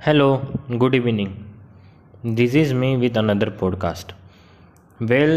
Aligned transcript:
Hello, 0.00 0.38
good 0.78 0.94
evening. 0.94 1.30
This 2.22 2.54
is 2.54 2.72
me 2.72 2.96
with 2.96 3.16
another 3.16 3.46
podcast. 3.50 4.12
Well, 5.00 5.32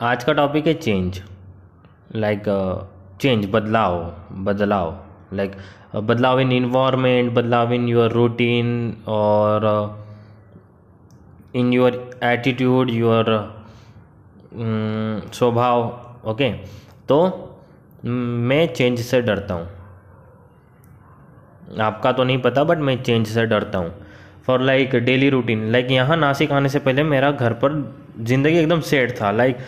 आज 0.00 0.24
का 0.24 0.32
topic 0.32 0.66
है 0.66 0.74
change 0.74 1.20
like 2.14 2.42
change 3.20 3.46
बदलाव 3.50 3.94
बदलाव 4.46 4.90
लाइक 5.36 5.54
बदलाव 6.08 6.40
इन 6.40 6.52
इन्वायरमेंट 6.52 7.32
बदलाव 7.34 7.72
इन 7.72 7.88
योर 7.88 8.12
रूटीन 8.12 8.74
और 9.08 9.68
इन 11.54 11.72
योर 11.72 12.02
एटीट्यूड 12.24 12.90
योर 12.90 13.32
स्वभाव 15.34 15.88
ओके 16.30 16.52
तो 17.08 17.22
मैं 18.12 18.66
चेंज 18.74 19.00
से 19.00 19.22
डरता 19.22 19.54
हूँ 19.54 19.75
आपका 21.80 22.12
तो 22.12 22.24
नहीं 22.24 22.38
पता 22.42 22.64
बट 22.64 22.78
मैं 22.78 23.02
चेंज 23.02 23.26
से 23.28 23.46
डरता 23.46 23.78
हूँ। 23.78 23.94
For 24.46 24.60
like 24.62 24.94
daily 24.96 25.30
routine 25.30 25.70
like 25.72 25.90
यहाँ 25.90 26.16
नासिक 26.16 26.52
आने 26.52 26.68
से 26.68 26.78
पहले 26.80 27.02
मेरा 27.04 27.30
घर 27.30 27.52
पर 27.54 27.82
ज़िंदगी 28.20 28.58
एकदम 28.58 28.80
सेट 28.82 29.20
था। 29.20 29.30
लाइक 29.32 29.58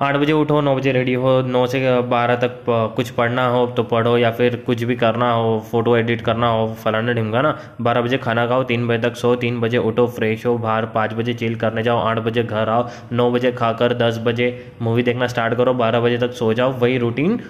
आठ 0.00 0.16
बजे 0.16 0.32
उठो, 0.32 0.60
नौ 0.60 0.74
बजे 0.76 0.92
रेडी 0.92 1.12
हो, 1.14 1.40
नौ 1.42 1.66
से 1.66 2.00
बारह 2.02 2.36
तक 2.36 2.64
कुछ 2.96 3.10
पढ़ना 3.10 3.46
हो 3.48 3.66
तो 3.66 3.82
पढ़ो, 3.84 4.16
या 4.18 4.30
फिर 4.30 4.56
कुछ 4.66 4.82
भी 4.82 4.96
करना 4.96 5.30
हो 5.32 5.58
फ़ोटो 5.70 5.96
एडिट 5.96 6.20
करना 6.22 6.48
हो, 6.48 6.66
फलाना 6.74 7.12
ढिमका 7.12 7.42
ना, 7.42 7.56
बारह 7.80 8.00
बजे 8.02 8.18
खाना 8.18 8.46
खाओ, 8.46 8.64
तीन 8.64 8.86
बजे 8.88 8.98
तक 9.00 9.16
सो, 9.16 9.34
तीन 9.36 9.60
बजे 9.60 9.78
उठो 9.80 10.06
फ्रेश 10.08 10.44
हो, 10.46 10.56
बाहर 10.58 10.86
पाँच 10.94 11.12
बजे 11.12 11.34
चिल 11.34 11.54
करने 11.56 11.82
जाओ, 11.82 11.98
आठ 12.00 12.18
बजे 12.18 12.42
घर 12.42 12.68
आओ, 12.68 12.88
नौ 13.12 13.30
बजे 13.30 13.52
खाकर 13.52 13.94
दस 13.98 14.18
बजे 14.24 14.50
मूवी 14.82 15.02
देखना 15.02 15.26
स्टार्ट 15.26 15.54
करो, 15.54 15.74
बारह 15.74 16.00
बजे 16.00 16.18
तक 16.18 16.32
सो 16.32 16.52
जाओ, 16.54 16.72
वही 16.72 16.98
रूटीन 16.98 17.40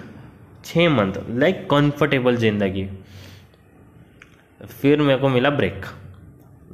छः 0.65 0.89
मंथ 0.89 1.13
लाइक 1.29 1.65
कंफर्टेबल 1.69 2.35
ज़िंदगी। 2.37 2.87
फिर 4.61 5.01
मेरे 5.01 5.19
को 5.19 5.29
मिला 5.29 5.49
ब्रेक 5.49 5.85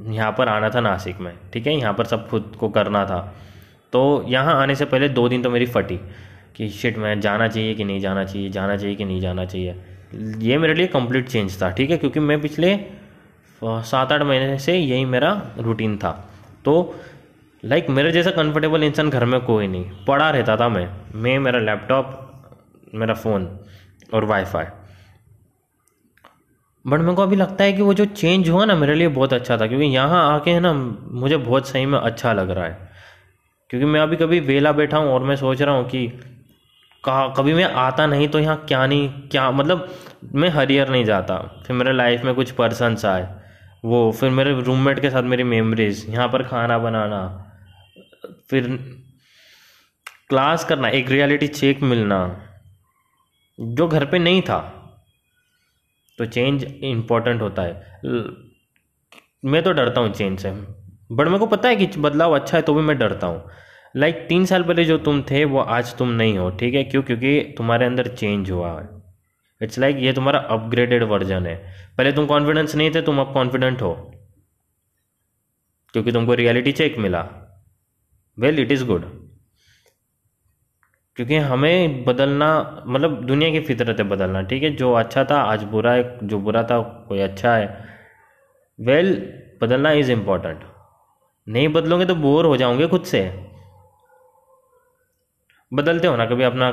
यहाँ 0.08 0.32
पर 0.32 0.48
आना 0.48 0.70
था 0.70 0.80
नासिक 0.80 1.20
में, 1.20 1.34
ठीक 1.54 1.68
है? 1.68 1.74
यहाँ 1.74 1.94
पर 1.94 2.06
सब 2.06 2.28
खुद 2.30 2.56
को 2.60 2.70
करना 2.70 3.06
था। 3.06 3.20
तो 3.94 4.26
यहाँ 4.28 4.56
आने 4.62 4.76
से 4.76 4.86
पहले 4.86 5.10
दो 5.10 5.28
दिन 5.30 5.44
तो 5.44 5.50
मेरी 5.50 5.66
फटी 5.66 6.00
कि 6.56 6.70
शिट 6.70 6.98
मैं 6.98 7.20
जाना 7.22 7.48
चाहिए 7.48 7.74
कि 7.76 7.84
नहीं 7.84 8.00
जाना 8.00 8.24
चाहिए 8.26 8.50
जाना 8.50 8.78
चाहिए 8.78 8.96
कि 8.96 9.06
नहीं 9.06 9.22
जाना 9.22 9.46
चाहिए। 9.46 9.76
ये 10.40 10.58
मेरे 10.58 10.74
लिए 10.74 10.88
कंप्लीट 10.88 11.30
चेंज 11.30 11.62
था, 11.62 11.70
ठीक 11.70 11.90
है? 11.92 11.98
क्योंकि 11.98 12.20
मैं 12.20 12.40
पिछले 12.42 12.78
सात 13.62 14.12
आठ 14.12 14.22
महीने 14.22 14.58
से 14.60 14.78
यही 14.78 15.06
मेरा 15.06 15.32
रूटीन 15.58 15.98
था। 15.98 16.12
तो 16.66 16.96
लाइक 17.64 17.90
मेरे 17.90 18.12
जैसा 18.12 18.32
कंफर्टेबल 18.32 18.84
इंसान 18.84 19.10
घर 19.10 19.26
में 19.26 19.40
कोई 19.42 19.68
नहीं। 19.68 20.06
पड़ा 20.08 20.30
रहता 20.30 20.58
था 20.58 20.70
मैं। 20.70 20.90
मैं, 21.16 21.38
मेरा 21.40 21.60
लैपटॉप 21.60 22.20
मेरा 22.96 23.14
फ़ोन 23.14 23.48
और 24.14 24.26
वाईफाई 24.26 24.66
बट 26.86 27.00
मेरे 27.00 27.14
को 27.14 27.22
अभी 27.22 27.36
लगता 27.36 27.64
है 27.64 27.74
कि 27.74 27.82
वो 27.82 27.94
जो 27.94 28.06
चेंज 28.06 28.50
हुआ 28.50 28.66
ना, 28.66 28.76
मेरे 28.76 28.96
लिए 28.96 29.08
बहुत 29.08 29.34
अच्छा 29.34 29.58
था, 29.58 29.68
क्योंकि 29.68 29.86
यहाँ 29.86 30.24
आके 30.34 30.52
है 30.52 30.60
ना, 30.60 30.74
मुझे 30.74 31.38
बहुत 31.38 31.68
सही 31.68 31.86
में 31.86 31.98
अच्छा 32.00 32.34
लग 32.34 32.50
रहा 32.50 32.66
है। 32.66 32.92
क्योंकि 33.70 33.86
मैं 33.86 34.00
अभी 34.00 34.16
कभी 34.16 34.40
वेला 34.40 34.72
बैठा 34.72 34.98
हूँ 34.98 35.12
और 35.12 35.24
मैं 35.24 35.36
सोच 35.36 35.62
रहा 35.62 35.76
हूँ 35.76 35.88
कि 35.90 36.08
कहा, 37.04 37.28
कभी 37.28 37.54
मैं 37.54 37.64
आता 37.64 38.06
नहीं 38.06 38.28
तो 38.28 38.40
यहाँ 38.40 38.58
क्या 38.68 38.86
नहीं, 38.88 39.10
क्या 39.32 39.50
मतलब 39.52 39.88
मैं 40.34 40.50
हरियर 40.50 40.90
नहीं 40.90 41.06
जाता। 41.06 41.38
फिर 41.68 41.76
मेरे 41.76 41.94
लाइफ 41.94 42.24
में 42.24 42.34
कुछ 42.36 42.52
पर्सनस 42.52 43.06
आए, 43.06 43.28
वो, 43.86 44.12
फिर 44.12 44.30
मेरे 44.30 44.60
रूममेट 44.62 45.00
के 45.00 45.10
साथ 45.10 45.24
मेरी 45.24 45.44
मेमोरीज 45.44 46.06
यहाँ 46.10 46.28
पर 46.28 46.44
खाना 46.44 46.78
बनाना, 46.78 47.22
फिर 48.50 48.68
क्लास 50.30 50.66
करना, 50.66 50.88
एक 50.88 51.10
रियलिटी 51.10 51.48
चेक 51.48 51.82
मिलना, 51.84 52.20
जो 53.60 53.88
घर 53.88 54.06
पे 54.06 54.20
नहीं 54.20 54.42
था। 54.42 54.62
तो 56.20 56.26
चेंज 56.26 56.64
इम्पोर्टेंट 56.64 57.42
होता 57.42 57.62
है। 57.62 57.74
मैं 59.46 59.64
तो 59.64 59.72
डरता 59.72 60.02
हूँ 60.02 60.12
चेंज 60.14 60.40
से 60.40 60.52
बट 60.52 61.28
मेरे 61.28 61.40
को 61.40 61.46
पता 61.46 61.70
है 61.70 61.76
कि 61.76 61.88
बदलाव 61.98 62.36
अच्छा 62.36 62.58
है 62.58 62.62
तो 62.64 62.74
भी 62.74 62.82
मैं 62.82 62.98
डरता 62.98 63.28
हूँ। 63.28 63.44
लाइक 63.96 64.16
like, 64.16 64.28
तीन 64.30 64.46
साल 64.46 64.64
पहले 64.64 64.84
जो 64.86 64.98
तुम 64.98 65.22
थे 65.22 65.44
वो 65.46 65.60
आज 65.60 65.96
तुम 65.98 66.10
नहीं 66.12 66.38
हो 66.38 66.50
ठीक 66.50 66.74
है? 66.74 66.84
क्यों? 66.84 67.04
क्योंकि 67.04 67.54
तुम्हारे 67.58 67.86
अंदर 67.86 68.08
चेंज 68.08 68.52
हुआ 68.52 68.72
है। 68.82 68.88
इट्स 69.62 69.80
लाइक 69.80 69.98
ये 69.98 70.14
तुम्हारा 70.14 70.40
अपग्रेडेड 70.40 71.04
वर्जन 71.04 71.46
है। 71.46 71.56
पहले 71.98 72.12
तुम 72.12 72.26
कॉन्फिडेंस 72.26 72.76
नहीं 72.76 72.92
थे 72.96 73.02
तुम 73.02 73.20
अब 73.22 73.34
कॉन्फिडेंट 73.34 73.82
हो। 73.82 73.94
क्योंकि 75.94 76.12
तुमको 76.12 76.34
रियलिटी 76.34 76.72
चेक 76.72 76.98
मिला। 76.98 77.28
वेल 78.38 78.60
इट 78.60 78.72
इज़ 78.72 78.86
गुड 78.86 79.23
क्योंकि 81.18 81.36
हमें 81.38 82.04
बदलना 82.06 82.48
मतलब 82.88 83.24
दुनिया 83.26 83.50
की 83.52 83.60
फितरत 83.62 84.00
है 84.00 84.04
बदलना 84.10 84.42
ठीक 84.42 84.64
है? 84.64 84.70
जो 84.76 84.94
अच्छा 84.94 85.24
था 85.32 85.42
आज 85.44 85.64
बुरा 85.64 85.92
है 85.94 86.28
जो 86.28 86.40
बुरा 86.40 86.64
था 86.64 86.80
कोई 87.10 87.20
अच्छा 87.20 87.56
है। 87.56 87.68
वेल 88.80 89.14
well, 89.14 89.62
बदलना 89.62 89.92
इज़ 89.92 90.12
इंपॉर्टेंट 90.12 90.64
नहीं 91.48 91.68
बदलोगे 91.70 92.06
तो 92.06 92.16
बोर 92.16 92.46
हो 92.46 92.56
जाओगे 92.58 92.88
खुद 92.88 93.04
से। 93.06 93.22
बदलते 95.72 96.08
हो 96.08 96.16
ना 96.16 96.26
कभी 96.26 96.44
अपना 96.44 96.70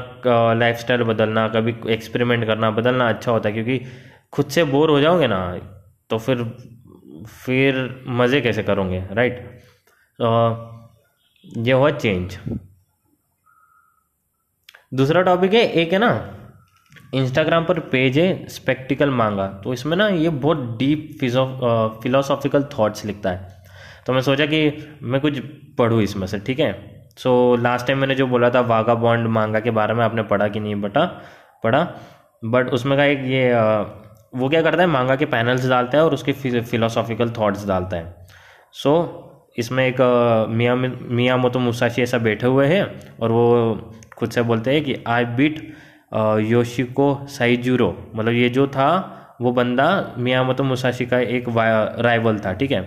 लाइफ 0.54 0.76
स्टाइल 0.76 1.02
बदलना 1.02 1.46
कभी 1.48 1.74
एक्सपेरिमेंट 1.92 2.46
करना 2.46 2.70
बदलना 2.70 3.08
अच्छा 3.08 3.32
होता 3.32 3.48
है 3.48 3.52
क्योंकि 3.54 3.80
खुद 4.32 4.46
से 4.46 4.64
बोर 4.64 4.90
हो 4.90 5.00
जाओगे 5.00 5.26
ना 5.26 5.38
तो 6.10 6.18
फिर 6.18 6.44
फिर 7.44 7.78
मज़े 8.20 8.40
कैसे 8.40 8.62
करोगे 8.62 9.02
राइट 9.12 9.38
तो 10.18 10.32
ये 11.44 11.72
हुआ 11.72 11.90
चेंज 11.90 12.38
दूसरा 14.92 15.22
टॉपिक 15.22 15.54
है, 15.54 15.60
एक 15.62 15.92
है 15.92 15.98
ना 15.98 16.36
इंस्टाग्राम 17.14 17.64
पर 17.64 17.78
पेज 17.90 18.18
है 18.18 18.46
स्पेक्टिकल 18.48 19.10
मांगा 19.12 19.46
तो 19.64 19.72
इसमें 19.72 19.96
ना 19.96 20.06
ये 20.08 20.28
बहुत 20.28 20.58
डीप 20.78 21.18
फिलोसॉफिकल 22.02 22.64
थॉट्स 22.72 23.04
लिखता 23.04 23.30
है। 23.30 23.58
तो 24.06 24.12
मैं 24.12 24.20
सोचा 24.20 24.46
कि 24.46 24.72
मैं 25.02 25.20
कुछ 25.20 25.38
पढ़ूँ 25.78 26.02
इसमें 26.02 26.26
से, 26.26 26.38
ठीक 26.38 26.60
है? 26.60 26.72
सो 27.18 27.56
लास्ट 27.56 27.86
टाइम 27.86 27.98
मैंने 27.98 28.14
जो 28.14 28.26
बोला 28.26 28.50
था 28.50 28.60
वागा 28.62 28.94
बॉन्ड 28.96 29.28
मांगा 29.28 29.60
के 29.60 29.70
बारे 29.70 29.94
में 29.94 30.04
आपने 30.04 30.22
पढ़ा 30.24 30.48
कि 30.48 30.60
नहीं, 30.60 30.74
बटा, 30.76 31.04
पढ़ा। 31.64 31.82
बट 32.42 32.68
उसमें 32.70 32.96
का 32.98 33.04
एक 33.04 33.24
ये 33.26 33.52
वो 34.34 34.48
क्या 34.48 34.62
करता 34.62 34.82
है 34.82 34.88
मांगा 34.88 35.16
के 35.16 35.26
पैनल्स 35.26 35.68
डालता 35.68 35.98
है 35.98 36.04
और 36.04 36.14
उसके 36.14 36.32
फिलोसॉफिकल 36.62 37.30
थॉट्स 37.38 37.66
डालता 37.68 37.96
है। 37.96 38.26
सो 38.74 38.92
इसमें 39.58 39.86
एक 39.86 40.00
मियाँ 40.50 40.76
मियाँ 40.76 41.38
मोतो 41.38 41.58
मुसाशी 41.58 42.02
ऐसा 42.02 42.18
बैठे 42.20 42.46
हुए 42.46 42.66
हैं 42.66 42.84
और 43.18 43.32
वो 43.32 43.46
खुद 44.20 44.30
से 44.30 44.42
बोलते 44.42 44.74
हैं 44.74 44.84
कि 44.84 44.96
आई 45.08 45.24
बीट 45.38 45.62
योशिको 46.46 47.08
साइजूरो 47.30 47.88
मतलब 48.14 48.32
ये 48.32 48.48
जो 48.50 48.66
था 48.68 48.88
वो 49.40 49.52
बंदा 49.52 49.86
मियामोतो 50.18 50.64
मुसाशी 50.64 51.06
का 51.06 51.18
एक 51.36 51.44
राइवल 52.06 52.38
था 52.38 52.52
ठीक 52.52 52.72
है? 52.72 52.80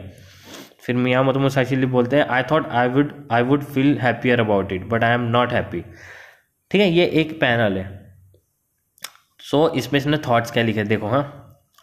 फिर 0.85 0.95
मियामोतो 0.95 1.39
मुसाशी 1.39 1.75
लिए 1.75 1.85
बोलते 1.85 2.17
हैं 2.17 2.27
I 2.27 2.43
thought 2.51 2.67
I 2.71 2.87
would 2.87 3.13
I 3.31 3.43
would 3.43 3.63
feel 3.63 3.97
happier 3.99 4.39
about 4.39 4.71
it 4.71 4.87
but 4.89 5.03
I 5.03 5.13
am 5.13 5.21
not 5.31 5.53
happy 5.53 5.81
ठीक 6.71 6.81
है 6.81 6.89
ये 6.89 7.05
एक 7.21 7.39
पैनल 7.41 7.77
है। 7.77 7.85
सो 9.39 9.67
so, 9.67 9.75
इसमें 9.75 9.97
इसने 9.99 10.17
थॉट्स 10.27 10.51
क्या 10.51 10.63
लिखे? 10.63 10.83
देखो 10.83 11.07
हाँ। 11.07 11.23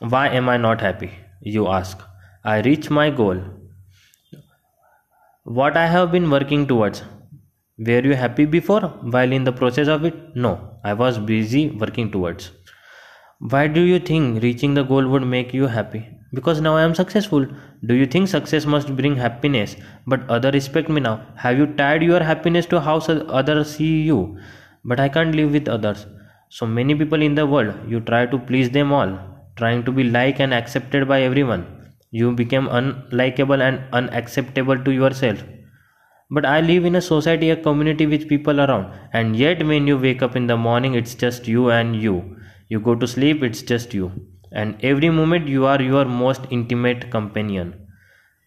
Why 0.02 0.28
am 0.28 0.50
I 0.50 0.58
not 0.58 0.82
happy 0.82 1.08
you 1.46 1.64
ask 1.64 2.06
I 2.46 2.62
reach 2.62 2.90
my 2.90 3.10
goal 3.10 3.38
what 5.46 5.76
I 5.76 5.88
have 5.88 6.06
been 6.06 6.26
working 6.26 6.68
towards 6.68 7.04
Were 7.86 8.02
you 8.06 8.14
happy 8.14 8.44
before 8.44 8.82
while 9.12 9.32
in 9.32 9.44
the 9.44 9.52
process 9.52 9.88
of 9.88 10.04
it? 10.04 10.36
No, 10.36 10.50
I 10.84 10.92
was 10.92 11.16
busy 11.16 11.70
working 11.70 12.10
towards. 12.10 12.50
Why 13.38 13.68
do 13.68 13.80
you 13.80 13.98
think 13.98 14.42
reaching 14.42 14.74
the 14.74 14.82
goal 14.82 15.06
would 15.08 15.26
make 15.26 15.54
you 15.54 15.66
happy? 15.66 16.06
Because 16.34 16.60
now 16.60 16.76
I 16.76 16.82
am 16.82 16.94
successful. 16.94 17.46
Do 17.86 17.94
you 17.94 18.04
think 18.04 18.28
success 18.28 18.66
must 18.66 18.94
bring 18.96 19.16
happiness, 19.16 19.76
but 20.06 20.28
other 20.28 20.50
respect 20.50 20.90
me 20.90 21.00
now? 21.00 21.22
Have 21.36 21.56
you 21.56 21.68
tied 21.68 22.02
your 22.02 22.22
happiness 22.22 22.66
to 22.66 22.80
how 22.80 22.98
others 22.98 23.76
see 23.76 24.02
you? 24.02 24.36
But 24.84 25.00
I 25.00 25.08
can't 25.08 25.34
live 25.34 25.52
with 25.52 25.66
others. 25.66 26.04
So 26.50 26.66
many 26.66 26.94
people 26.94 27.22
in 27.22 27.34
the 27.34 27.46
world, 27.46 27.74
you 27.88 28.00
try 28.00 28.26
to 28.26 28.38
please 28.38 28.68
them 28.68 28.92
all, 28.92 29.18
trying 29.56 29.84
to 29.84 29.90
be 29.90 30.04
liked 30.04 30.40
and 30.40 30.52
accepted 30.52 31.08
by 31.08 31.22
everyone. 31.22 31.64
You 32.10 32.32
become 32.32 32.68
unlikable 32.68 33.62
and 33.62 33.82
unacceptable 33.94 34.84
to 34.84 34.90
yourself 34.90 35.42
but 36.30 36.46
I 36.46 36.60
live 36.60 36.84
in 36.84 36.94
a 36.94 37.02
society, 37.02 37.50
a 37.50 37.56
community 37.56 38.06
with 38.06 38.28
people 38.28 38.60
around. 38.60 38.92
And 39.12 39.36
yet, 39.36 39.66
when 39.66 39.86
you 39.86 39.98
wake 39.98 40.22
up 40.22 40.36
in 40.36 40.46
the 40.46 40.56
morning, 40.56 40.94
it's 40.94 41.14
just 41.14 41.48
you 41.48 41.70
and 41.70 42.00
you. 42.00 42.36
You 42.68 42.80
go 42.80 42.94
to 42.94 43.06
sleep, 43.06 43.42
it's 43.42 43.62
just 43.62 43.92
you. 43.94 44.12
And 44.52 44.76
every 44.82 45.10
moment, 45.10 45.48
you 45.48 45.66
are 45.66 45.82
your 45.82 46.04
most 46.04 46.42
intimate 46.50 47.10
companion. 47.10 47.74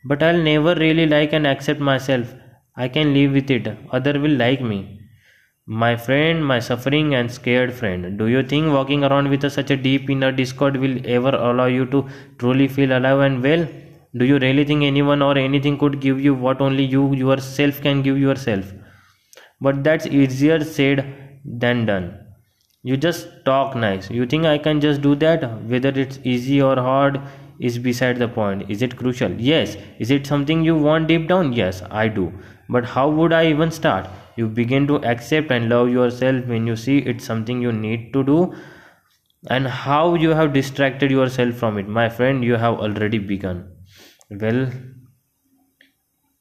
But 0.05 0.23
I'll 0.23 0.41
never 0.41 0.75
really 0.75 1.05
like 1.07 1.33
and 1.33 1.45
accept 1.45 1.79
myself. 1.79 2.33
I 2.75 2.87
can 2.87 3.13
live 3.13 3.33
with 3.33 3.51
it. 3.51 3.67
Other 3.91 4.19
will 4.19 4.35
like 4.35 4.61
me. 4.61 4.99
My 5.65 5.95
friend, 5.95 6.45
my 6.45 6.59
suffering 6.59 7.15
and 7.15 7.31
scared 7.31 7.73
friend. 7.73 8.17
Do 8.17 8.27
you 8.27 8.43
think 8.43 8.71
walking 8.73 9.03
around 9.03 9.29
with 9.29 9.43
a, 9.43 9.49
such 9.49 9.71
a 9.71 9.77
deep 9.77 10.09
inner 10.09 10.31
discord 10.31 10.77
will 10.77 10.99
ever 11.05 11.29
allow 11.29 11.65
you 11.65 11.85
to 11.87 12.07
truly 12.37 12.67
feel 12.67 12.97
alive 12.97 13.19
and 13.19 13.43
well? 13.43 13.67
Do 14.15 14.25
you 14.25 14.39
really 14.39 14.63
think 14.63 14.83
anyone 14.83 15.21
or 15.21 15.37
anything 15.37 15.77
could 15.77 15.99
give 15.99 16.19
you 16.21 16.33
what 16.33 16.61
only 16.61 16.83
you 16.95 17.13
yourself 17.13 17.81
can 17.81 18.01
give 18.01 18.17
yourself 18.17 18.73
but 19.61 19.83
that's 19.83 20.05
easier 20.07 20.63
said 20.63 21.05
than 21.63 21.85
done 21.85 22.11
you 22.83 22.97
just 22.97 23.27
talk 23.45 23.75
nice 23.75 24.09
you 24.09 24.25
think 24.25 24.45
i 24.45 24.57
can 24.57 24.81
just 24.81 25.01
do 25.01 25.15
that 25.15 25.47
whether 25.73 25.89
it's 26.05 26.19
easy 26.23 26.61
or 26.61 26.75
hard 26.75 27.19
is 27.59 27.77
beside 27.79 28.17
the 28.17 28.27
point. 28.27 28.69
Is 28.69 28.81
it 28.81 28.97
crucial? 28.97 29.31
Yes. 29.39 29.77
Is 29.99 30.11
it 30.11 30.27
something 30.27 30.63
you 30.63 30.75
want 30.75 31.07
deep 31.07 31.27
down? 31.27 31.53
Yes, 31.53 31.81
I 31.89 32.07
do. 32.07 32.31
But 32.69 32.85
how 32.85 33.09
would 33.09 33.33
I 33.33 33.47
even 33.47 33.71
start? 33.71 34.07
You 34.35 34.47
begin 34.47 34.87
to 34.87 35.03
accept 35.05 35.51
and 35.51 35.69
love 35.69 35.89
yourself 35.89 36.45
when 36.45 36.65
you 36.65 36.75
see 36.75 36.97
it's 36.99 37.25
something 37.25 37.61
you 37.61 37.71
need 37.71 38.11
to 38.13 38.23
do 38.23 38.53
and 39.49 39.67
how 39.67 40.15
you 40.15 40.29
have 40.31 40.53
distracted 40.53 41.11
yourself 41.11 41.55
from 41.55 41.77
it. 41.77 41.87
My 41.87 42.09
friend, 42.09 42.43
you 42.43 42.55
have 42.55 42.79
already 42.79 43.19
begun. 43.19 43.72
Well, 44.41 44.59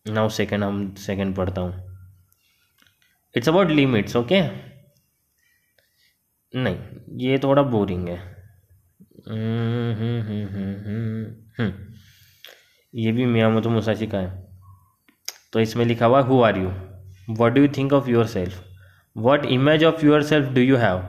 now 0.07 0.29
second 0.31 0.65
हम 0.65 0.95
second 0.99 1.35
पढ़ता 1.37 1.61
हूँ। 1.61 1.73
It's 3.35 3.49
about 3.49 3.71
limits 3.71 4.17
okay 4.17 4.41
नहीं 6.55 6.77
ये 7.21 7.39
थोड़ा 7.39 7.63
boring 7.63 8.09
है। 8.09 8.17
हम्म, 11.59 11.73
ये 12.95 13.13
भी 13.13 13.27
Miyamoto 13.27 13.71
Musashi 13.71 14.07
का 14.07 14.19
है। 14.19 14.31
तो 15.53 15.61
इसमें 15.61 15.85
लिखा 15.85 16.07
हुआ 16.07 16.21
who 16.21 16.41
are 16.43 16.59
you 16.59 16.69
what 17.41 17.53
do 17.53 17.61
you 17.61 17.69
think 17.77 17.93
of 17.93 18.11
yourself 18.27 18.65
what 19.17 19.45
image 19.59 19.85
of 19.85 20.05
yourself 20.23 20.49
do 20.55 20.61
you 20.61 20.77
have 20.77 21.03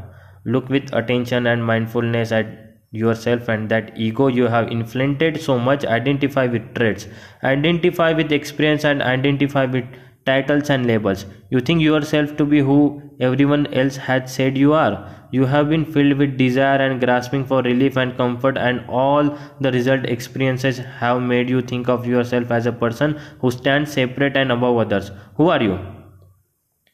look 0.48 0.72
with 0.72 0.94
attention 0.94 1.48
and 1.48 1.64
mindfulness 1.64 2.34
at 2.34 2.63
yourself 3.02 3.50
and 3.50 3.70
that 3.70 3.92
ego 3.98 4.28
you 4.28 4.48
have 4.56 4.72
inflated 4.72 5.42
so 5.42 5.60
much 5.68 5.86
identify 5.98 6.46
with 6.56 6.74
traits 6.76 7.08
identify 7.44 8.12
with 8.14 8.32
experience 8.32 8.86
and 8.86 9.02
identify 9.02 9.66
with 9.66 9.86
titles 10.26 10.70
and 10.70 10.86
labels. 10.86 11.26
You 11.50 11.60
think 11.60 11.82
yourself 11.82 12.38
to 12.38 12.46
be 12.46 12.60
who 12.60 13.02
everyone 13.20 13.68
else 13.74 13.98
had 13.98 14.30
said 14.30 14.58
you 14.58 14.74
are. 14.74 15.10
You 15.32 15.46
have 15.46 15.70
been 15.70 15.86
filled 15.86 16.18
with 16.18 16.38
desire 16.38 16.78
and 16.78 17.00
grasping 17.00 17.46
for 17.46 17.62
relief 17.62 17.98
and 17.98 18.16
comfort 18.16 18.58
and 18.58 18.86
all 18.88 19.38
the 19.60 19.72
result 19.72 20.06
experiences 20.06 20.78
have 20.78 21.22
made 21.22 21.50
you 21.50 21.62
think 21.62 21.90
of 21.90 22.06
yourself 22.06 22.52
as 22.52 22.66
a 22.66 22.72
person 22.72 23.20
who 23.42 23.52
stands 23.52 23.92
separate 23.92 24.38
and 24.38 24.52
above 24.52 24.78
others. 24.78 25.12
Who 25.36 25.50
are 25.50 25.62
you? 25.62 25.80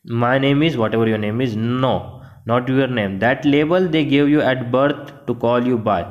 My 0.06 0.38
name 0.40 0.64
is 0.64 0.78
whatever 0.78 1.08
your 1.08 1.18
name 1.18 1.42
is 1.42 1.56
no 1.56 2.19
not 2.52 2.68
your 2.68 2.88
name. 2.88 3.20
That 3.20 3.46
label 3.46 3.88
they 3.88 4.04
gave 4.06 4.30
you 4.30 4.42
at 4.42 4.72
birth 4.72 5.14
to 5.28 5.36
call 5.46 5.66
you 5.72 5.78
by. 5.78 6.02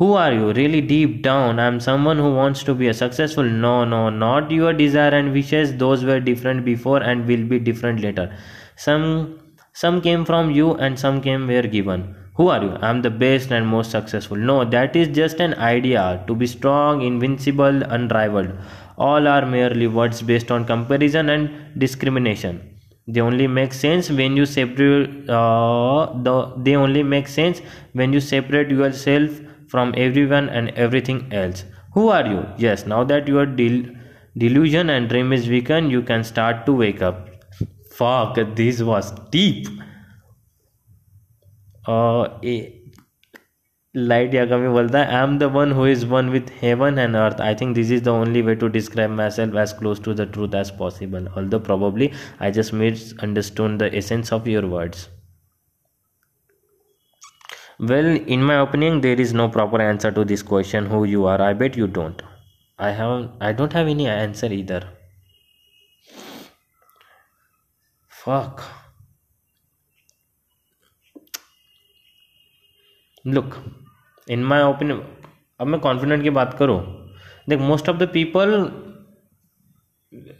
Who 0.00 0.14
are 0.14 0.32
you? 0.32 0.52
Really 0.58 0.80
deep 0.90 1.16
down 1.24 1.58
i'm 1.62 1.78
someone 1.86 2.20
who 2.24 2.30
wants 2.34 2.62
to 2.68 2.74
be 2.74 2.88
a 2.92 2.94
successful. 3.00 3.50
No 3.64 3.72
no 3.84 3.98
not 4.08 4.54
your 4.58 4.72
desire 4.72 5.16
and 5.18 5.34
wishes. 5.40 5.74
Those 5.82 6.04
were 6.10 6.20
different 6.28 6.64
before 6.64 7.02
and 7.02 7.26
will 7.32 7.44
be 7.50 7.58
different 7.58 8.00
later. 8.06 8.26
Some 8.76 9.04
some 9.82 10.00
came 10.08 10.24
from 10.30 10.50
you 10.60 10.72
and 10.86 10.98
some 11.04 11.20
came 11.28 11.46
were 11.46 11.68
given. 11.76 12.08
Who 12.36 12.48
are 12.48 12.62
you? 12.62 12.72
I'm 12.80 13.02
the 13.02 13.10
best 13.10 13.52
and 13.52 13.66
most 13.74 13.90
successful. 13.98 14.38
No 14.52 14.58
that 14.76 14.96
is 14.96 15.14
just 15.20 15.46
an 15.50 15.54
idea 15.70 16.24
to 16.26 16.34
be 16.34 16.46
strong 16.56 17.02
invincible 17.12 17.82
unrivaled. 17.98 18.52
All 18.96 19.28
are 19.36 19.44
merely 19.44 19.86
words 20.00 20.22
based 20.22 20.50
on 20.50 20.64
comparison 20.74 21.28
and 21.28 21.78
discrimination 21.86 22.60
they 23.14 23.20
only 23.20 23.46
make 23.46 23.72
sense 23.72 24.10
when 24.10 24.36
you 24.36 24.46
separate 24.46 25.28
uh, 25.28 26.12
the 26.28 26.34
they 26.68 26.76
only 26.76 27.02
make 27.02 27.28
sense 27.28 27.60
when 27.92 28.12
you 28.12 28.20
separate 28.20 28.70
yourself 28.70 29.40
from 29.68 29.94
everyone 29.96 30.48
and 30.48 30.70
everything 30.70 31.20
else. 31.32 31.64
Who 31.94 32.08
are 32.08 32.26
you? 32.26 32.46
Yes 32.58 32.86
now 32.86 33.02
that 33.04 33.28
your 33.28 33.46
del- 33.46 33.84
delusion 34.38 34.90
and 34.90 35.08
dream 35.08 35.32
is 35.32 35.48
weakened 35.48 35.90
you 35.90 36.02
can 36.02 36.24
start 36.24 36.64
to 36.66 36.72
wake 36.72 37.02
up. 37.02 37.28
Fuck 38.00 38.38
this 38.56 38.82
was 38.82 39.12
deep. 39.30 39.66
Uh, 41.86 42.28
light 43.92 44.30
yagami 44.30 44.68
bolta 44.72 45.00
i 45.04 45.20
am 45.20 45.38
the 45.38 45.48
one 45.48 45.72
who 45.72 45.84
is 45.84 46.06
one 46.06 46.30
with 46.30 46.48
heaven 46.60 46.96
and 46.96 47.16
earth. 47.16 47.40
I 47.40 47.54
think 47.54 47.74
this 47.74 47.90
is 47.90 48.02
the 48.02 48.12
only 48.12 48.40
way 48.40 48.54
to 48.54 48.68
describe 48.68 49.10
myself 49.10 49.56
as 49.56 49.72
close 49.72 49.98
to 50.00 50.14
the 50.14 50.26
truth 50.26 50.54
as 50.54 50.70
possible. 50.70 51.26
Although 51.36 51.58
probably 51.58 52.12
i 52.38 52.52
just 52.52 52.72
misunderstood 52.72 53.80
the 53.80 53.92
essence 53.96 54.30
of 54.30 54.46
your 54.46 54.66
words. 54.68 55.08
Well 57.80 58.16
in 58.36 58.44
my 58.44 58.60
opinion 58.60 59.00
there 59.00 59.20
is 59.20 59.34
no 59.34 59.48
proper 59.48 59.80
answer 59.82 60.12
to 60.12 60.24
this 60.24 60.42
question 60.42 60.86
who 60.86 61.04
you 61.04 61.26
are. 61.26 61.42
I 61.42 61.52
bet 61.52 61.76
you 61.76 61.88
don't. 61.88 62.22
I 62.78 62.90
have 62.92 63.30
i 63.40 63.52
don't 63.52 63.72
have 63.72 63.88
any 63.88 64.06
answer 64.06 64.52
either. 64.52 64.82
Fuck 68.06 68.62
look 73.24 73.54
in 74.28 74.44
my 74.44 74.62
opinion 74.62 75.02
अब 75.60 75.66
मैं 75.66 75.80
confident 75.80 76.22
की 76.22 76.30
बात 76.30 76.54
करूँ 76.58 76.80
देख 77.48 77.60
most 77.60 77.88
of 77.88 77.96
the 77.96 78.08
people 78.12 78.70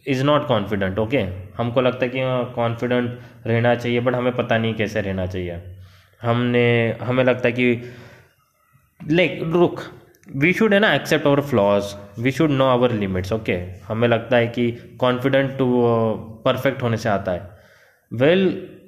is 0.09 0.23
not 0.25 0.47
confident 0.49 0.99
okay 0.99 1.19
हमको 1.57 1.81
लगता 1.81 2.05
है 2.05 2.09
कि 2.09 2.21
कॉन्फिडेंट 2.55 3.19
रहना 3.47 3.75
चाहिए 3.75 4.01
बट 4.01 4.15
हमें 4.15 4.33
पता 4.37 4.59
नहीं 4.59 4.75
कैसे 4.75 5.01
रहना 5.01 5.27
चाहिए। 5.27 5.61
हमने 6.21 6.97
हमें 7.03 7.25
लगता 7.25 7.49
है 7.49 7.53
कि 7.53 7.93
लाइक 9.01 9.39
रुक 9.53 9.81
वी 10.37 10.53
शुड 10.53 10.75
है 10.75 10.81
ना 10.81 10.95
accept 10.95 11.27
our 11.27 11.41
flaws 11.41 11.95
we 12.19 12.31
should 12.33 12.51
know 12.51 12.67
our 12.69 12.93
limits 12.93 13.33
okay 13.33 13.57
हमें 13.87 14.09
लगता 14.09 14.37
है 14.37 14.47
कि 14.47 14.71
कॉन्फिडेंट 15.01 15.57
टू 15.59 15.67
परफेक्ट 16.45 16.83
होने 16.83 16.97
से 16.97 17.09
आता 17.09 17.33
है। 17.33 17.59
Well 18.13 18.49
well, 18.49 18.80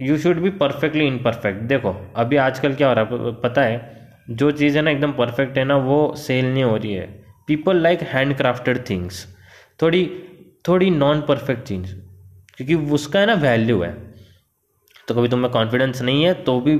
you 0.00 0.18
should 0.18 0.36
be 0.36 0.50
perfectly 0.50 1.06
imperfect 1.06 1.62
देखो, 1.62 2.12
अभी 2.16 2.36
आजकल 2.36 2.74
क्या 2.74 2.88
हो 2.88 2.94
रहा 2.94 3.04
है? 3.04 3.34
पता 3.34 3.62
है, 3.62 4.08
जो 4.30 4.50
चीज़ 4.50 4.76
है 4.76 4.82
ना 4.82 4.90
एकदम 4.90 5.12
परफेक्ट 5.12 5.58
है 5.58 5.64
ना, 5.64 5.76
वो 5.76 6.14
सेल 6.16 6.44
नहीं 6.44 6.64
हो 6.64 6.76
रही 6.76 6.94
है। 6.94 7.24
People 7.46 7.76
like 7.76 8.00
hand 8.00 8.36
crafted 8.36 8.90
things 8.90 9.36
थोड़ी 9.82 10.22
थोड़ी 10.68 10.90
नॉन 10.90 11.20
परफेक्ट 11.20 11.62
चीज़। 11.62 11.94
क्योंकि 12.56 12.74
उसका 12.74 13.20
है 13.20 13.26
ना 13.26 13.34
वैल्यू 13.34 13.82
है। 13.82 14.14
तो 15.08 15.14
कभी 15.14 15.28
तुम्हें 15.28 15.52
कॉन्फिडेंस 15.52 16.02
नहीं 16.02 16.24
है 16.24 16.34
तो 16.34 16.60
भी 16.60 16.76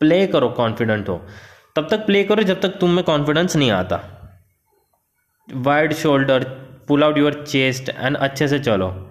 प्ले 0.00 0.26
करो 0.26 0.48
कॉन्फिडेंट 0.48 1.08
हो। 1.08 1.26
तब 1.76 1.88
तक 1.90 2.06
प्ले 2.06 2.24
करो 2.24 2.42
जब 2.42 2.60
तक 2.60 2.68
तुम 2.68 2.90
में 2.90 3.04
कॉन्फिडेंस 3.04 3.56
नहीं 3.56 3.70
आता। 3.70 4.00
Wide 5.54 5.92
shoulder 5.92 6.44
pull 6.88 7.04
out 7.04 7.18
your 7.18 7.44
chest 7.48 7.88
and 7.88 8.16
अच्छे 8.16 8.48
से 8.48 8.58
चलो। 8.58 9.07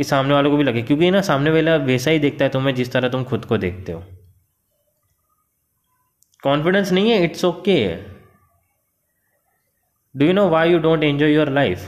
कि 0.00 0.04
सामने 0.04 0.34
वालों 0.34 0.50
को 0.50 0.56
भी 0.56 0.64
लगे, 0.64 0.82
क्योंकि 0.82 1.10
ना 1.10 1.20
सामने 1.22 1.50
वाला 1.50 1.74
वैसा 1.78 2.10
ही 2.10 2.18
देखता 2.18 2.44
है 2.44 2.50
तुम्हें 2.50 2.74
जिस 2.74 2.92
तरह 2.92 3.08
तुम 3.08 3.24
खुद 3.24 3.44
को 3.44 3.56
देखते 3.58 3.92
हो। 3.92 4.02
कॉन्फिडेंस 6.42 6.92
नहीं 6.92 7.10
है 7.10 7.24
it's 7.24 7.44
okay 7.44 7.76
do 10.14 10.26
you 10.26 10.32
know 10.32 10.48
why 10.48 10.70
you 10.72 10.78
don't 10.78 11.04
enjoy 11.04 11.34
your 11.34 11.50
life 11.50 11.86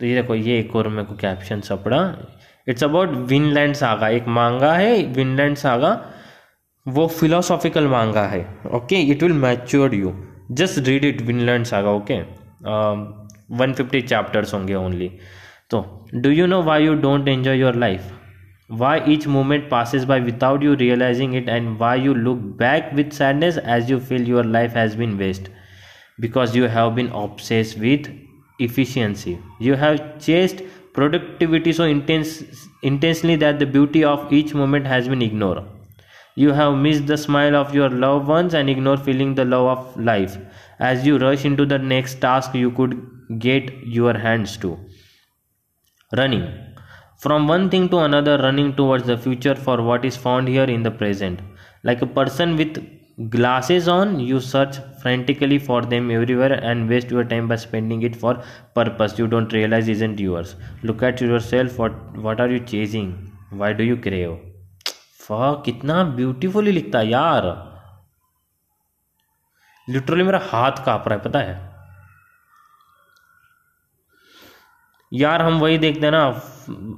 तो 0.00 0.06
ये 0.06 0.14
देखो, 0.14 0.34
ये 0.34 0.58
एक 0.58 0.76
और 0.76 0.88
मेरे 0.88 1.04
को 1.04 1.14
कैप्शन 1.16 1.60
सपड़ा 1.60 2.02
इट्स 2.66 2.84
अबाउट 2.84 3.16
विनलैंड 3.28 3.74
सागा 3.76 4.08
एक 4.08 4.26
मांगा 4.40 4.74
है 4.74 5.02
विनलैंड 5.14 5.56
सागा 5.56 5.96
वो 6.86 7.06
फिलोसॉफिकल 7.08 7.86
मांगा 7.88 8.26
है 8.28 8.46
okay 8.74 9.02
it 9.02 9.22
will 9.22 9.32
mature 9.46 9.94
you 9.94 10.14
just 10.52 10.86
read 10.88 11.04
it 11.04 11.22
Vinland 11.22 11.64
Saga 11.66 11.90
okay 11.92 12.20
one 13.58 13.72
fifty 13.76 14.00
chapters 14.02 14.54
होंगे 14.54 14.74
only 14.74 15.10
So, 15.70 16.06
do 16.22 16.30
you 16.30 16.46
know 16.46 16.60
why 16.60 16.78
you 16.78 16.96
don't 16.96 17.28
enjoy 17.28 17.52
your 17.52 17.74
life? 17.74 18.10
Why 18.68 19.04
each 19.06 19.26
moment 19.26 19.68
passes 19.68 20.06
by 20.06 20.18
without 20.18 20.62
you 20.62 20.74
realizing 20.76 21.34
it, 21.34 21.46
and 21.46 21.78
why 21.78 21.96
you 21.96 22.14
look 22.14 22.56
back 22.56 22.92
with 22.94 23.12
sadness 23.12 23.58
as 23.58 23.90
you 23.90 24.00
feel 24.00 24.22
your 24.26 24.44
life 24.44 24.72
has 24.72 24.96
been 24.96 25.18
waste? 25.18 25.50
Because 26.20 26.56
you 26.56 26.68
have 26.68 26.94
been 26.94 27.10
obsessed 27.12 27.76
with 27.78 28.08
efficiency. 28.58 29.38
You 29.58 29.74
have 29.74 30.18
chased 30.18 30.62
productivity 30.94 31.74
so 31.74 31.84
intense, 31.84 32.42
intensely 32.82 33.36
that 33.36 33.58
the 33.58 33.66
beauty 33.66 34.04
of 34.04 34.32
each 34.32 34.54
moment 34.54 34.86
has 34.86 35.06
been 35.06 35.20
ignored. 35.20 35.64
You 36.34 36.52
have 36.52 36.78
missed 36.78 37.06
the 37.06 37.18
smile 37.18 37.54
of 37.54 37.74
your 37.74 37.90
loved 37.90 38.26
ones 38.26 38.54
and 38.54 38.70
ignored 38.70 39.02
feeling 39.02 39.34
the 39.34 39.44
love 39.44 39.78
of 39.78 40.00
life 40.00 40.38
as 40.78 41.06
you 41.06 41.18
rush 41.18 41.44
into 41.44 41.66
the 41.66 41.78
next 41.78 42.22
task 42.22 42.54
you 42.54 42.70
could 42.70 43.38
get 43.38 43.70
your 43.86 44.16
hands 44.16 44.56
to 44.58 44.78
running 46.12 46.44
from 47.18 47.46
one 47.46 47.68
thing 47.70 47.88
to 47.88 47.98
another 47.98 48.38
running 48.38 48.74
towards 48.74 49.06
the 49.06 49.16
future 49.16 49.54
for 49.54 49.82
what 49.82 50.04
is 50.04 50.16
found 50.16 50.48
here 50.48 50.64
in 50.64 50.82
the 50.82 50.90
present 50.90 51.40
like 51.84 52.02
a 52.02 52.06
person 52.06 52.56
with 52.56 52.78
glasses 53.30 53.88
on 53.88 54.18
you 54.20 54.40
search 54.40 54.76
frantically 55.02 55.58
for 55.58 55.82
them 55.82 56.10
everywhere 56.10 56.52
and 56.52 56.88
waste 56.88 57.10
your 57.10 57.24
time 57.24 57.48
by 57.48 57.56
spending 57.56 58.02
it 58.02 58.14
for 58.14 58.42
purpose 58.74 59.18
you 59.18 59.26
don't 59.26 59.52
realize 59.52 59.88
isn't 59.88 60.20
yours 60.20 60.54
look 60.82 61.02
at 61.02 61.20
yourself 61.20 61.78
what 61.78 62.16
what 62.16 62.40
are 62.40 62.48
you 62.48 62.60
chasing 62.60 63.08
why 63.50 63.72
do 63.72 63.84
you 63.84 63.96
crave 63.96 64.36
fuck 65.28 65.62
कितना 65.64 66.02
beautifully 66.16 66.72
लिखता 66.72 66.98
है 66.98 67.08
यार 67.08 67.46
literally 69.88 70.22
मेरा 70.24 70.40
हाथ 70.50 70.84
काँप 70.84 71.08
रहा 71.08 71.18
है 71.18 71.22
पता 71.24 71.38
है 71.38 71.67
यार 75.12 75.42
हम 75.42 75.60
वही 75.60 75.78
देखते 75.78 76.10
ना, 76.10 76.42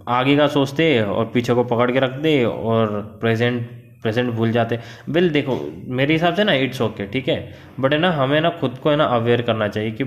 आगे 0.08 0.36
का 0.36 0.46
सोचते 0.46 1.02
और 1.02 1.24
पीछे 1.24 1.54
को 1.54 1.64
पकड़ 1.64 1.92
के 1.92 2.00
रखते 2.00 2.44
और 2.44 3.18
प्रेजेंट 3.20 3.80
प्रेजेंट 4.02 4.30
भूल 4.30 4.52
जाते। 4.52 4.78
बिल 5.10 5.30
देखो, 5.30 5.72
मेरे 5.86 6.12
हिसाब 6.12 6.34
से 6.34 6.44
ना 6.44 6.52
इट्स 6.52 6.80
ओके 6.80 7.06
ठीक 7.06 7.28
है? 7.28 7.54
बट 7.80 7.92
है 7.92 7.98
ना, 7.98 8.10
हमें 8.10 8.40
ना 8.40 8.50
खुद 8.50 8.78
को 8.78 8.90
है 8.90 8.96
ना 8.96 9.04
अवेयर 9.04 9.42
करना 9.42 9.68
चाहिए 9.68 9.90
कि, 9.90 10.04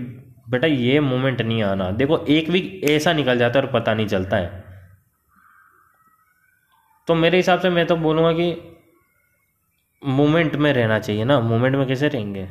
बेटा, 0.49 0.67
ये 0.67 0.99
मोमेंट 0.99 1.41
नहीं 1.41 1.63
आना। 1.63 1.91
देखो, 1.91 2.25
एक 2.29 2.49
वीक 2.49 2.81
ऐसा 2.83 3.13
निकल 3.13 3.37
जाता 3.37 3.59
है 3.59 3.65
और 3.65 3.71
पता 3.71 3.93
नहीं 3.93 4.07
चलता 4.07 4.37
है। 4.37 4.63
तो 7.07 7.15
मेरे 7.15 7.37
हिसाब 7.37 7.59
से 7.59 7.69
मैं 7.69 7.85
तो 7.85 7.95
बोलूँगा 7.95 8.31
कि 8.31 8.77
मोमेंट 10.05 10.55
में 10.55 10.73
रहना 10.73 10.99
चाहिए 10.99 11.23
ना। 11.23 11.39
मोमेंट 11.39 11.75
में 11.75 11.87
कैसे 11.87 12.07
रहेंगे? 12.07 12.47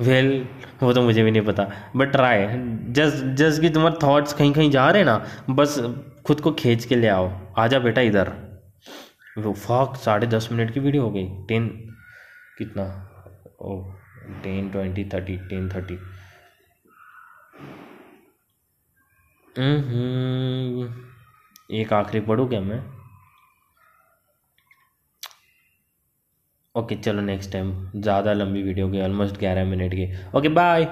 वेल 0.00 0.44
well, 0.44 0.82
वो 0.82 0.92
तो 0.92 1.02
मुझे 1.02 1.22
भी 1.22 1.30
नहीं 1.30 1.42
पता। 1.42 1.70
बट 1.96 2.12
ट्राई 2.12 2.46
जस्ट 2.92 3.24
जस्ट 3.24 3.60
कि 3.60 3.70
तुम्हारे 3.70 3.96
थॉट्स 4.02 4.32
कहीं 4.32 4.52
कहीं 4.52 4.70
जा 4.70 4.90
रहे 4.90 5.04
ना 5.04 5.26
बस 5.50 5.78
खुद 6.26 6.40
को 6.40 6.52
खींच 6.52 6.84
के 6.84 6.96
ले 6.96 7.08
आओ। 7.08 7.28
आ 7.28 7.62
आजा 7.64 7.78
बेटा 7.78 8.00
इधर। 8.00 8.32
वो 9.38 9.52
फॉक 9.52 9.96
साढ़े 9.96 10.26
दस 10.26 10.48
मिनट 10.52 10.74
की 10.74 10.80
वीडियो 10.80 11.02
हो 11.02 11.10
गई। 11.10 11.28
टेन 11.48 11.68
कितना? 12.58 12.84
ओ 13.62 13.92
ten 14.42 14.70
twenty 14.70 15.04
thirty 15.04 15.36
ten 15.36 15.68
thirty 15.68 15.94
एक 21.80 21.92
आखिरी 21.92 22.20
पढ़ूँ 22.20 22.48
क्या 22.48 22.60
मैं? 22.60 22.99
ओके 26.74 26.96
चलो 26.96 27.20
नेक्स्ट 27.22 27.52
टाइम 27.52 27.72
ज़्यादा 27.96 28.32
लंबी 28.32 28.62
वीडियो 28.62 28.88
की 28.90 29.00
ऑलमोस्ट 29.02 29.38
ग्यारह 29.38 29.64
मिनट 29.64 29.94
की. 29.94 30.08
Okay 30.38 30.48
bye 30.48 30.84